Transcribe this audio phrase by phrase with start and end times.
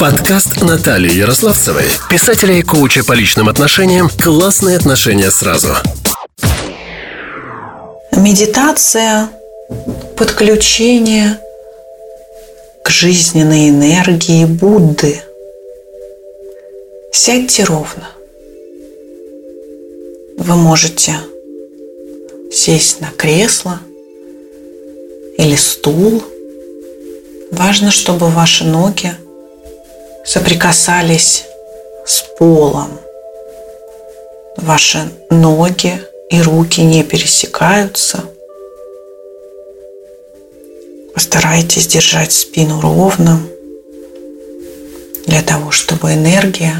[0.00, 5.74] Подкаст Натальи Ярославцевой, писателя и коуча по личным отношениям «Классные отношения сразу».
[8.16, 9.28] Медитация,
[10.16, 11.38] подключение
[12.82, 15.20] к жизненной энергии Будды.
[17.12, 18.08] Сядьте ровно.
[20.38, 21.16] Вы можете
[22.50, 23.80] сесть на кресло
[25.36, 26.24] или стул.
[27.52, 29.12] Важно, чтобы ваши ноги
[30.30, 31.42] соприкасались
[32.06, 33.00] с полом.
[34.56, 38.22] Ваши ноги и руки не пересекаются.
[41.14, 43.40] Постарайтесь держать спину ровно
[45.26, 46.76] для того, чтобы энергия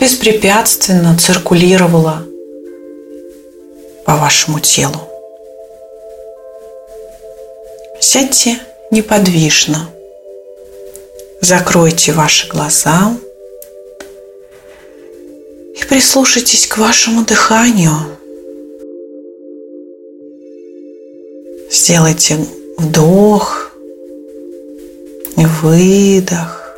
[0.00, 2.24] беспрепятственно циркулировала
[4.06, 5.02] по вашему телу.
[8.00, 8.58] Сядьте
[8.90, 9.90] неподвижно.
[11.40, 13.16] Закройте ваши глаза
[15.74, 18.18] и прислушайтесь к вашему дыханию.
[21.70, 22.44] Сделайте
[22.76, 23.70] вдох
[25.36, 26.74] и выдох.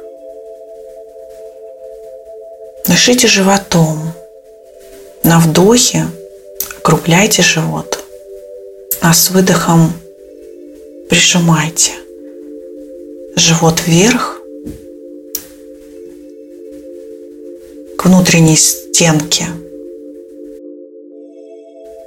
[2.86, 4.12] Дышите животом.
[5.22, 6.06] На вдохе
[6.78, 8.02] округляйте живот,
[9.00, 9.92] а с выдохом
[11.08, 11.92] прижимайте
[13.36, 14.39] живот вверх
[18.00, 19.48] к внутренней стенке.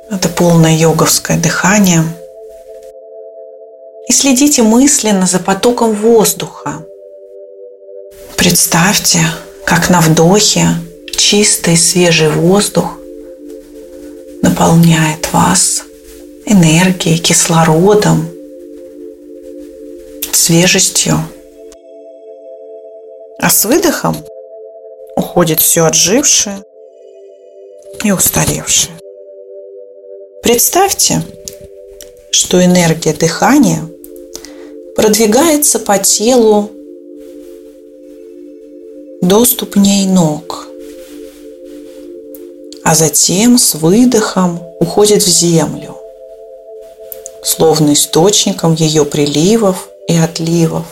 [0.09, 2.01] Это полное йоговское дыхание.
[4.09, 6.83] И следите мысленно за потоком воздуха.
[8.37, 9.19] Представьте,
[9.67, 10.65] как на вдохе
[11.15, 12.97] чистый свежий воздух
[14.41, 15.83] наполняет вас
[16.47, 18.27] энергией, кислородом,
[20.31, 21.19] свежестью.
[23.37, 24.17] А с выдохом
[25.33, 26.63] уходит все отжившее
[28.03, 28.93] и устаревшее.
[30.43, 31.23] Представьте,
[32.29, 33.81] что энергия дыхания
[34.95, 36.69] продвигается по телу
[39.23, 40.67] до ступней ног,
[42.83, 45.97] а затем с выдохом уходит в землю,
[47.43, 50.85] словно источником ее приливов и отливов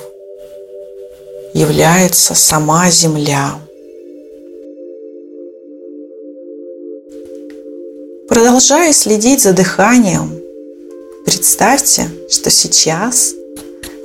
[1.53, 3.59] является сама Земля.
[8.31, 10.39] Продолжая следить за дыханием,
[11.25, 13.33] представьте, что сейчас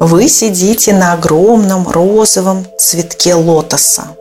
[0.01, 4.17] вы сидите на огромном розовом цветке лотоса,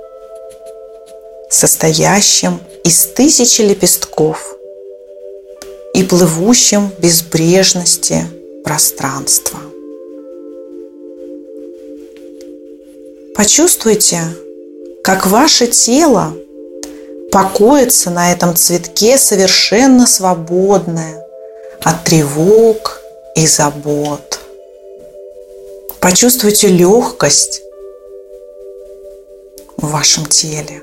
[1.49, 4.55] состоящем из тысячи лепестков
[5.95, 8.27] и плывущем безбрежности
[8.63, 9.57] пространства.
[13.35, 14.21] Почувствуйте,
[15.03, 16.35] как ваше тело
[17.35, 21.27] покоится на этом цветке совершенно свободное
[21.83, 23.01] от тревог
[23.35, 24.39] и забот.
[25.99, 27.61] Почувствуйте легкость
[29.75, 30.81] в вашем теле.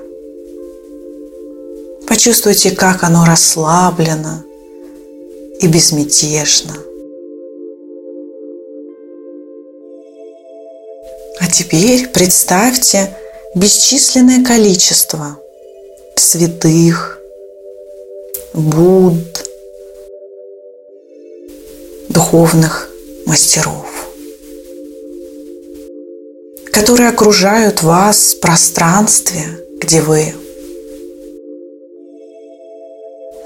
[2.06, 4.42] Почувствуйте, как оно расслаблено
[5.58, 6.74] и безмятежно–
[11.40, 13.16] А теперь представьте
[13.54, 15.41] бесчисленное количество
[16.16, 17.18] святых,
[18.54, 19.46] Будд,
[22.08, 22.90] духовных
[23.24, 23.86] мастеров,
[26.72, 29.44] которые окружают вас в пространстве,
[29.80, 30.34] где вы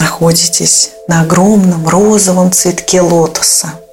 [0.00, 3.81] находитесь на огромном розовом цветке лотоса–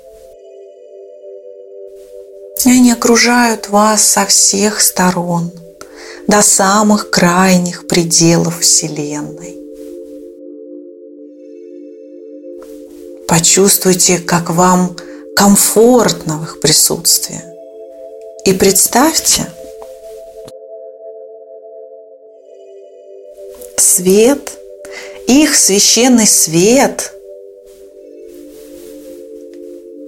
[2.66, 5.51] и они окружают вас со всех сторон,
[6.28, 9.57] до самых крайних пределов Вселенной.
[13.28, 14.95] Почувствуйте, как вам
[15.35, 17.41] комфортно в их присутствии.
[18.45, 19.47] И представьте,
[23.77, 24.51] свет,
[25.27, 27.13] их священный свет,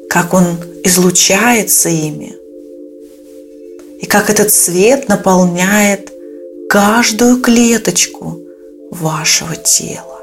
[0.09, 2.35] как он излучается ими–
[4.05, 6.11] и как этот свет наполняет
[6.75, 8.37] каждую клеточку
[8.91, 10.19] вашего тела.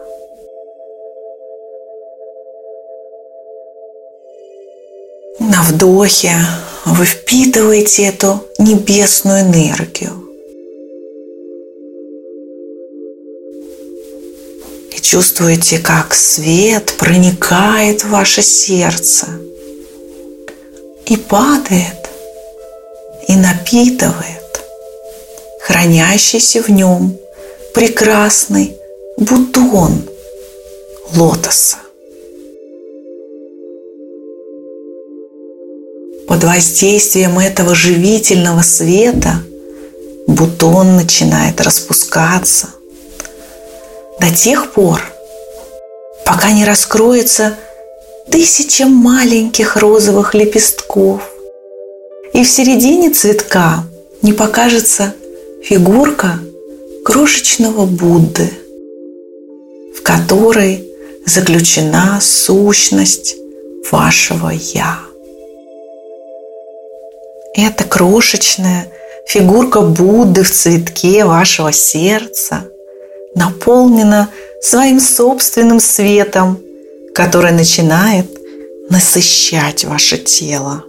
[5.40, 6.37] На вдохе
[6.84, 10.12] вы впитываете эту небесную энергию.
[14.94, 19.26] И чувствуете, как свет проникает в ваше сердце
[21.06, 22.10] и падает
[23.26, 24.41] и напитывает
[25.62, 27.17] хранящийся в нем
[27.73, 28.76] прекрасный
[29.17, 30.03] бутон
[31.14, 31.76] лотоса.
[36.26, 39.43] Под воздействием этого живительного света
[40.26, 42.69] бутон начинает распускаться
[44.19, 45.00] до тех пор,
[46.25, 47.56] пока не раскроется
[48.31, 51.23] тысяча маленьких розовых лепестков,
[52.32, 53.85] и в середине цветка
[54.23, 55.14] не покажется
[55.62, 56.41] фигурка
[57.05, 58.50] крошечного Будды,
[59.97, 60.85] в которой
[61.25, 63.37] заключена сущность
[63.91, 64.99] вашего «Я».
[67.55, 68.88] Эта крошечная
[69.26, 72.64] фигурка Будды в цветке вашего сердца
[73.35, 74.31] наполнена
[74.61, 76.61] своим собственным светом,
[77.14, 78.26] который начинает
[78.91, 80.85] насыщать ваше тело.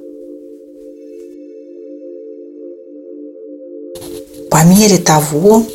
[4.53, 5.65] По мере того,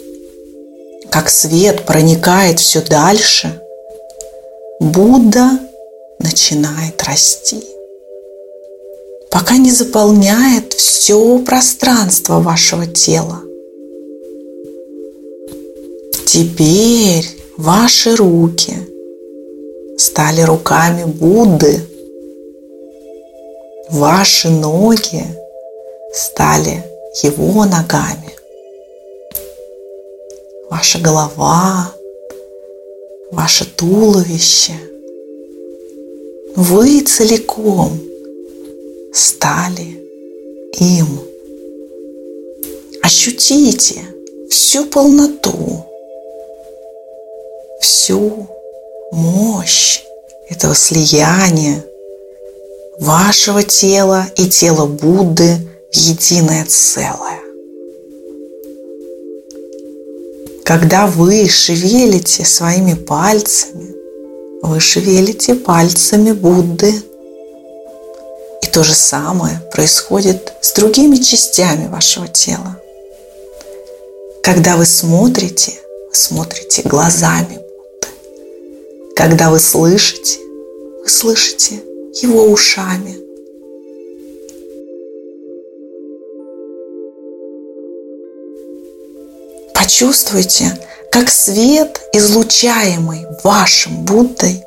[1.11, 3.61] как свет проникает все дальше,
[4.81, 5.59] Будда
[6.19, 7.63] начинает расти
[9.31, 13.41] пока не заполняет все пространство вашего тела.
[16.27, 17.27] Теперь
[17.57, 18.75] ваши руки
[19.97, 21.81] стали руками Будды.
[23.91, 25.25] Ваши ноги
[26.13, 26.85] стали
[27.23, 28.28] его ногами.
[30.79, 31.93] Ваша голова,
[33.33, 34.75] ваше туловище.
[36.55, 37.99] Вы целиком–
[39.13, 40.01] стали
[40.75, 41.09] им.
[43.03, 44.05] Ощутите
[44.49, 45.85] всю полноту,
[47.81, 48.47] всю
[49.11, 50.05] мощь
[50.49, 51.85] этого слияния
[53.01, 55.57] вашего тела и тела Будды
[55.91, 57.48] в единое целое.
[60.69, 63.93] Когда вы шевелите своими пальцами,
[64.63, 67.03] вы шевелите пальцами Будды–
[68.79, 72.81] то же самое происходит с другими частями вашего тела.
[74.41, 75.73] Когда вы смотрите,
[76.09, 78.09] вы смотрите глазами Будды.
[79.17, 80.39] Когда вы слышите,
[81.03, 81.83] вы слышите
[82.23, 83.28] его ушами.
[89.99, 90.79] Почувствуйте,
[91.11, 94.63] как свет, излучаемый вашим Буддой,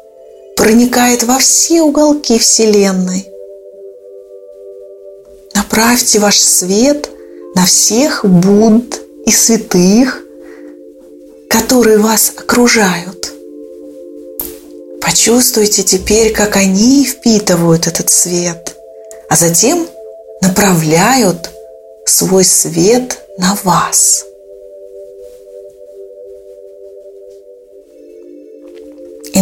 [0.57, 3.25] проникает во все уголки Вселенной
[5.55, 7.09] Направьте ваш свет
[7.55, 10.21] на всех Будд и святых,
[11.49, 13.31] которые вас окружают.
[15.01, 18.75] Почувствуйте теперь, как они впитывают этот свет,
[19.29, 19.87] а затем
[20.41, 21.51] направляют
[22.05, 24.25] свой свет на вас.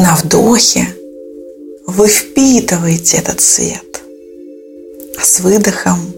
[0.02, 0.88] На вдохе
[1.86, 4.02] вы впитываете этот свет
[5.18, 6.14] а с выдохом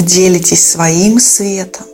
[0.00, 1.86] делитесь своим светом.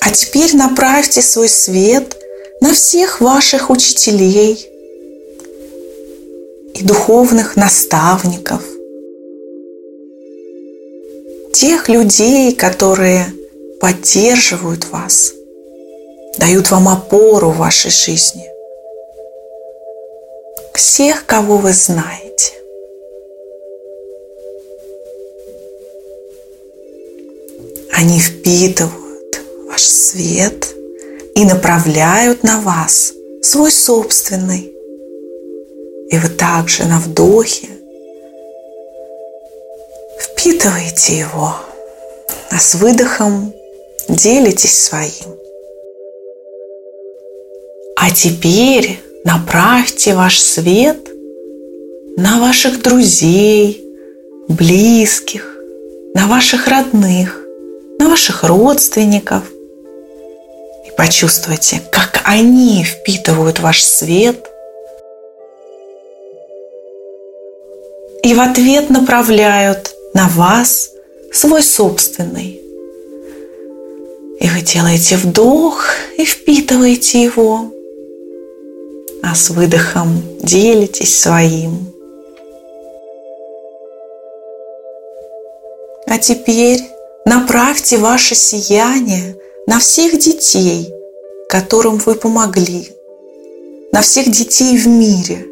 [0.00, 2.16] А теперь направьте свой свет
[2.62, 4.66] на всех ваших учителей
[6.72, 8.62] и духовных наставников,
[11.52, 13.34] тех людей, которые
[13.80, 15.32] поддерживают вас,
[16.38, 18.50] дают вам опору в вашей жизни
[20.80, 22.52] всех, кого вы знаете.
[27.92, 30.74] Они впитывают ваш свет
[31.34, 34.72] и направляют на вас свой собственный.
[36.10, 37.68] И вы также на вдохе
[40.18, 41.54] впитываете его,
[42.50, 43.54] а с выдохом
[44.14, 45.38] делитесь своим.
[47.96, 50.96] А теперь Направьте ваш свет
[52.16, 53.84] на ваших друзей,
[54.48, 55.58] близких,
[56.14, 57.38] на ваших родных,
[57.98, 59.42] на ваших родственников.
[60.86, 64.50] И почувствуйте, как они впитывают ваш свет
[68.22, 70.92] и в ответ направляют на вас
[71.30, 72.59] свой собственный.
[74.40, 75.84] И вы делаете вдох
[76.16, 77.70] и впитываете его.
[79.22, 81.92] А с выдохом делитесь своим.
[86.06, 86.80] А теперь
[87.26, 90.92] направьте ваше сияние на всех детей,
[91.48, 92.88] которым вы помогли,
[93.92, 95.46] на всех детей в мире,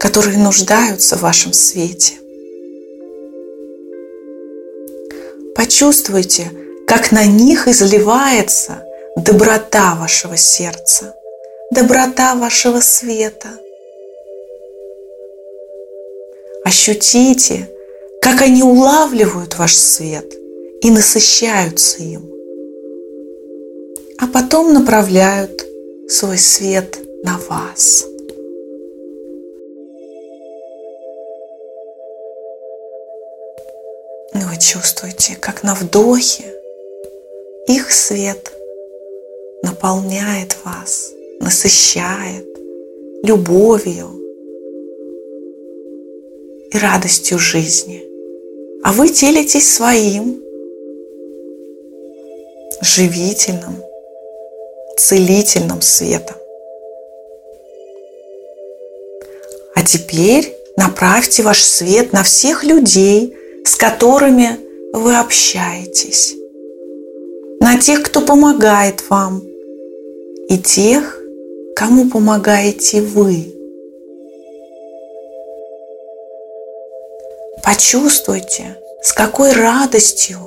[0.00, 2.14] которые нуждаются в вашем свете.
[5.54, 6.50] Почувствуйте,
[6.86, 8.84] как на них изливается
[9.16, 11.14] доброта вашего сердца,
[11.72, 13.48] доброта вашего света.
[16.64, 17.68] Ощутите,
[18.22, 20.32] как они улавливают ваш свет
[20.80, 22.30] и насыщаются им,
[24.18, 25.66] а потом направляют
[26.08, 28.06] свой свет на вас.
[34.34, 36.55] Вы чувствуете, как на вдохе
[37.68, 38.52] их свет
[39.62, 42.46] наполняет вас, насыщает
[43.22, 44.10] любовью
[46.70, 48.04] и радостью жизни.
[48.82, 50.42] А вы делитесь своим
[52.80, 53.82] живительным,
[54.96, 56.36] целительным светом.
[59.74, 64.58] А теперь направьте ваш свет на всех людей, с которыми
[64.92, 66.34] вы общаетесь,
[67.60, 69.42] на тех, кто помогает вам,
[70.48, 71.20] и тех,
[71.74, 73.52] кому помогаете вы.
[77.62, 80.38] Почувствуйте, с какой радостью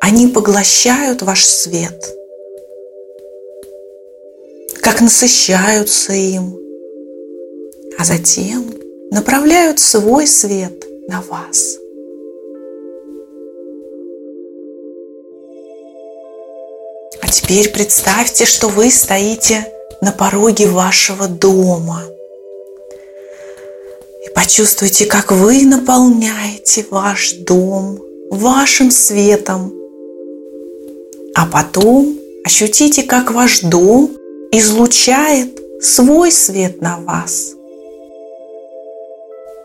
[0.00, 2.04] они поглощают ваш свет,
[4.82, 6.58] как насыщаются им,
[7.98, 8.74] а затем
[9.10, 11.78] направляют свой свет на вас.
[17.34, 19.66] Теперь представьте, что вы стоите
[20.00, 22.04] на пороге вашего дома.
[24.24, 27.98] И почувствуйте, как вы наполняете ваш дом
[28.30, 29.74] вашим светом.
[31.34, 34.12] А потом ощутите, как ваш дом
[34.52, 37.54] излучает свой свет на вас.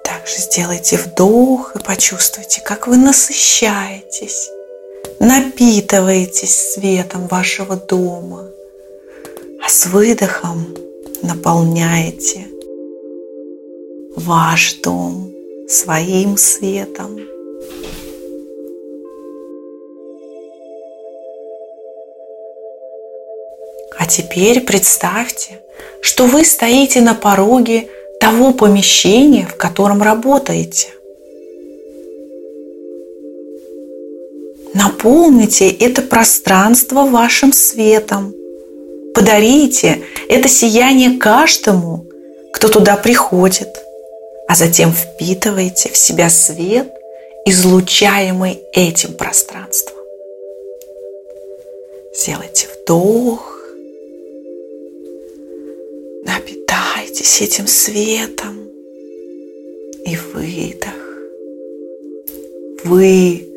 [0.04, 4.50] Также сделайте вдох и почувствуйте, как вы насыщаетесь
[5.20, 8.48] напитываетесь светом вашего дома,
[9.64, 10.76] а с выдохом
[11.22, 12.48] наполняете
[14.16, 15.34] ваш дом
[15.68, 17.20] своим светом.
[23.98, 25.60] А теперь представьте,
[26.02, 30.94] что вы стоите на пороге того помещения, в котором работаете.
[34.74, 38.34] Наполните это пространство вашим светом.
[39.16, 42.06] Подарите это сияние каждому,
[42.54, 43.70] кто туда приходит,
[44.48, 46.88] а затем впитывайте в себя свет,
[47.46, 49.98] излучаемый этим пространством.
[52.14, 53.60] Сделайте вдох,
[56.24, 58.70] напитайтесь этим светом
[60.06, 60.94] и выдох.
[62.84, 63.49] Вы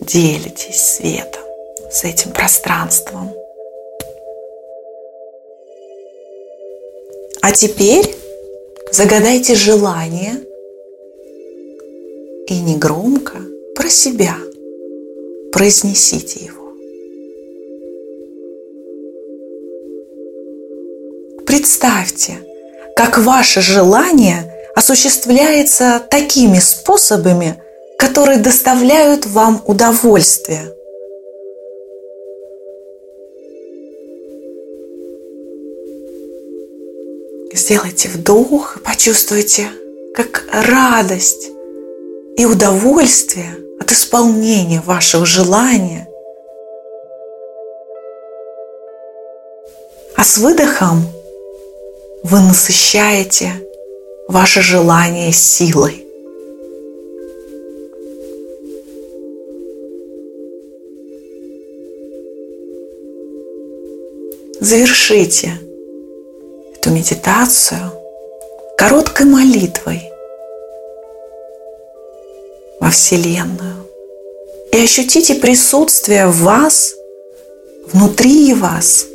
[0.00, 1.42] делитесь светом
[1.90, 3.32] с этим пространством.
[7.42, 8.14] А теперь
[8.92, 10.40] загадайте желание
[12.48, 13.38] и негромко
[13.74, 14.36] про себя
[15.52, 16.72] произнесите его.
[21.46, 22.38] Представьте,
[22.96, 27.62] как ваше желание осуществляется такими способами,
[28.16, 30.74] которые доставляют вам удовольствие.
[37.52, 39.68] Сделайте вдох и почувствуйте,
[40.14, 41.50] как радость
[42.38, 46.08] и удовольствие от исполнения вашего желания.
[50.16, 51.02] А с выдохом
[52.22, 53.52] вы насыщаете
[54.26, 56.05] ваше желание силой.
[64.66, 65.60] Завершите
[66.74, 67.92] эту медитацию
[68.76, 70.02] короткой молитвой
[72.80, 73.86] во Вселенную
[74.72, 76.96] и ощутите присутствие в вас,
[77.92, 79.06] внутри вас,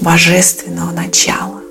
[0.00, 1.62] божественного начала.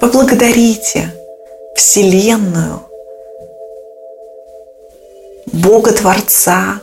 [0.00, 1.14] Поблагодарите
[1.76, 2.87] Вселенную
[5.62, 6.80] Бога Творца,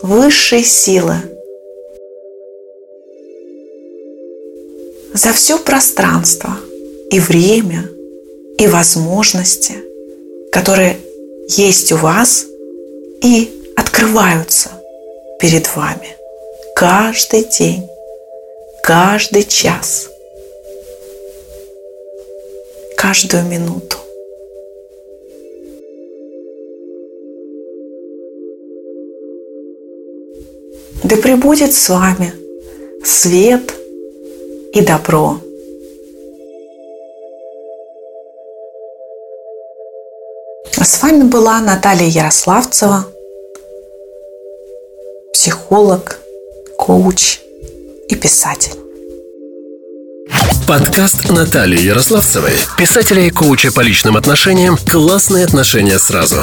[0.00, 1.16] высшей силы.
[5.12, 6.56] За все пространство
[7.10, 7.88] и время,
[8.56, 9.74] и возможности,
[10.52, 10.98] которые
[11.48, 12.46] есть у вас
[13.20, 14.70] и открываются
[15.40, 16.16] перед вами
[16.76, 17.88] каждый день,
[18.84, 20.08] каждый час,
[22.96, 24.03] каждую минуту.
[31.04, 32.32] Да пребудет с вами
[33.04, 33.74] свет
[34.72, 35.38] и добро.
[40.72, 43.06] С вами была Наталья Ярославцева,
[45.34, 46.20] психолог,
[46.78, 47.40] коуч
[48.08, 48.72] и писатель.
[50.66, 56.42] Подкаст Натальи Ярославцевой, писателя и коуча по личным отношениям «Классные отношения сразу».